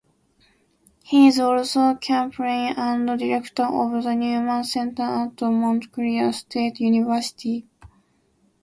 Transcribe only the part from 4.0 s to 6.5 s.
the Newman Center at Montclair